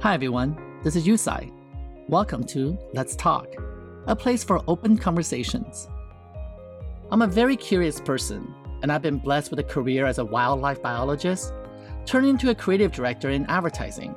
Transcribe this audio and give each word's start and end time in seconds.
Hi 0.00 0.14
everyone, 0.14 0.56
this 0.84 0.94
is 0.94 1.08
Yu 1.08 1.16
Tsai. 1.16 1.50
Welcome 2.08 2.44
to 2.44 2.78
Let's 2.92 3.16
Talk, 3.16 3.48
a 4.06 4.14
place 4.14 4.44
for 4.44 4.62
open 4.68 4.96
conversations. 4.96 5.88
I'm 7.10 7.22
a 7.22 7.26
very 7.26 7.56
curious 7.56 8.00
person, 8.00 8.54
and 8.82 8.92
I've 8.92 9.02
been 9.02 9.18
blessed 9.18 9.50
with 9.50 9.58
a 9.58 9.64
career 9.64 10.06
as 10.06 10.18
a 10.18 10.24
wildlife 10.24 10.80
biologist, 10.80 11.52
turning 12.06 12.30
into 12.30 12.50
a 12.50 12.54
creative 12.54 12.92
director 12.92 13.30
in 13.30 13.44
advertising. 13.46 14.14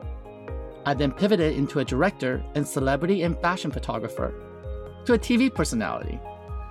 I 0.86 0.94
then 0.94 1.14
pivoted 1.14 1.56
into 1.56 1.80
a 1.80 1.86
director 1.86 2.44
and 2.54 2.68
celebrity 2.68 3.24
and 3.24 3.36
fashion 3.42 3.72
photographer, 3.72 4.36
to 5.06 5.14
a 5.14 5.18
TV 5.18 5.52
personality, 5.52 6.20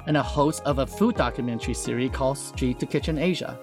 and 0.06 0.16
a 0.16 0.22
host 0.22 0.62
of 0.66 0.78
a 0.78 0.86
food 0.86 1.16
documentary 1.16 1.74
series 1.74 2.12
called 2.12 2.38
Street 2.38 2.78
to 2.78 2.86
Kitchen 2.86 3.18
Asia. 3.18 3.58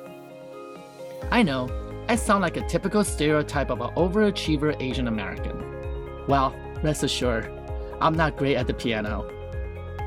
I 1.32 1.41
know, 1.41 1.70
I 2.10 2.16
sound 2.16 2.42
like 2.42 2.55
a 2.55 2.66
typical 2.66 3.04
stereotype 3.04 3.70
of 3.70 3.82
an 3.82 3.89
overachiever 3.96 4.82
Asian 4.82 5.10
American. 5.10 5.62
Well, 6.28 6.56
rest 6.82 7.04
assured, 7.04 7.52
I'm 8.00 8.15
not 8.15 8.38
great 8.38 8.56
at 8.56 8.65
the 8.65 8.74
piano. 8.74 9.29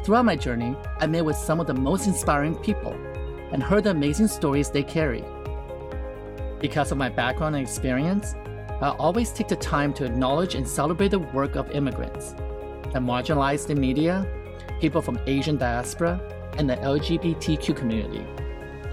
Throughout 0.02 0.24
my 0.24 0.34
journey, 0.34 0.74
I 0.98 1.06
met 1.06 1.26
with 1.26 1.36
some 1.36 1.60
of 1.60 1.66
the 1.66 1.74
most 1.74 2.06
inspiring 2.06 2.54
people 2.54 2.92
and 3.52 3.62
heard 3.62 3.84
the 3.84 3.90
amazing 3.90 4.28
stories 4.28 4.70
they 4.70 4.82
carry. 4.82 5.22
Because 6.58 6.90
of 6.90 6.96
my 6.96 7.10
background 7.10 7.54
and 7.54 7.62
experience, 7.62 8.34
I 8.80 8.96
always 8.98 9.30
take 9.30 9.48
the 9.48 9.56
time 9.56 9.92
to 9.94 10.06
acknowledge 10.06 10.54
and 10.54 10.66
celebrate 10.66 11.08
the 11.08 11.18
work 11.18 11.54
of 11.54 11.70
immigrants, 11.72 12.32
the 12.94 12.98
marginalized 12.98 13.68
in 13.68 13.78
media, 13.78 14.26
people 14.80 15.02
from 15.02 15.20
Asian 15.26 15.58
diaspora, 15.58 16.18
and 16.56 16.70
the 16.70 16.76
LGBTQ 16.76 17.76
community. 17.76 18.24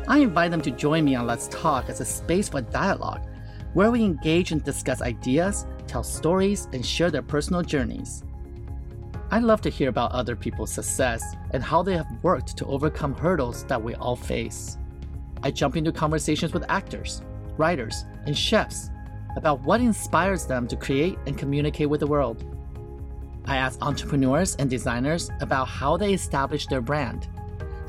I 0.09 0.19
invite 0.19 0.51
them 0.51 0.61
to 0.61 0.71
join 0.71 1.03
me 1.03 1.15
on 1.15 1.27
Let's 1.27 1.49
Talk 1.49 1.89
as 1.89 1.99
a 1.99 2.05
space 2.05 2.47
for 2.47 2.61
dialogue 2.61 3.27
where 3.73 3.91
we 3.91 4.05
engage 4.05 4.53
and 4.53 4.63
discuss 4.63 5.01
ideas, 5.01 5.67
tell 5.85 6.01
stories, 6.01 6.69
and 6.71 6.85
share 6.85 7.11
their 7.11 7.21
personal 7.21 7.61
journeys. 7.61 8.23
I 9.31 9.39
love 9.39 9.59
to 9.61 9.69
hear 9.69 9.89
about 9.89 10.13
other 10.13 10.37
people's 10.37 10.71
success 10.71 11.21
and 11.51 11.61
how 11.61 11.83
they 11.83 11.97
have 11.97 12.07
worked 12.23 12.55
to 12.55 12.65
overcome 12.67 13.15
hurdles 13.15 13.65
that 13.65 13.83
we 13.83 13.95
all 13.95 14.15
face. 14.15 14.77
I 15.43 15.51
jump 15.51 15.75
into 15.75 15.91
conversations 15.91 16.53
with 16.53 16.63
actors, 16.69 17.21
writers, 17.57 18.05
and 18.25 18.37
chefs 18.37 18.89
about 19.35 19.61
what 19.63 19.81
inspires 19.81 20.45
them 20.45 20.69
to 20.69 20.77
create 20.77 21.19
and 21.25 21.37
communicate 21.37 21.89
with 21.89 21.99
the 21.99 22.07
world. 22.07 22.45
I 23.43 23.57
ask 23.57 23.77
entrepreneurs 23.81 24.55
and 24.55 24.69
designers 24.69 25.29
about 25.41 25.67
how 25.67 25.97
they 25.97 26.13
establish 26.13 26.65
their 26.67 26.81
brand 26.81 27.27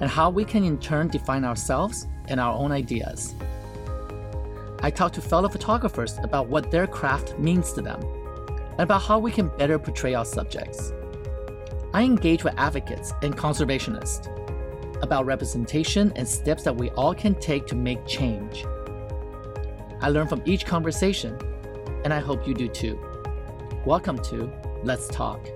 and 0.00 0.10
how 0.10 0.30
we 0.30 0.44
can 0.44 0.64
in 0.64 0.78
turn 0.78 1.08
define 1.08 1.44
ourselves 1.44 2.06
and 2.28 2.38
our 2.38 2.54
own 2.54 2.72
ideas. 2.72 3.34
I 4.80 4.90
talk 4.90 5.12
to 5.14 5.20
fellow 5.20 5.48
photographers 5.48 6.18
about 6.22 6.48
what 6.48 6.70
their 6.70 6.86
craft 6.86 7.38
means 7.38 7.72
to 7.72 7.82
them 7.82 8.00
and 8.70 8.80
about 8.80 9.02
how 9.02 9.18
we 9.18 9.32
can 9.32 9.48
better 9.58 9.78
portray 9.78 10.14
our 10.14 10.24
subjects. 10.24 10.92
I 11.92 12.04
engage 12.04 12.44
with 12.44 12.54
advocates 12.56 13.12
and 13.22 13.36
conservationists 13.36 14.28
about 15.02 15.26
representation 15.26 16.12
and 16.16 16.28
steps 16.28 16.62
that 16.64 16.76
we 16.76 16.90
all 16.90 17.14
can 17.14 17.34
take 17.36 17.66
to 17.66 17.74
make 17.74 18.06
change. 18.06 18.64
I 20.00 20.10
learn 20.10 20.28
from 20.28 20.42
each 20.44 20.64
conversation, 20.64 21.36
and 22.04 22.12
I 22.12 22.20
hope 22.20 22.46
you 22.46 22.54
do 22.54 22.68
too. 22.68 23.00
Welcome 23.84 24.18
to 24.24 24.52
Let's 24.84 25.08
Talk. 25.08 25.48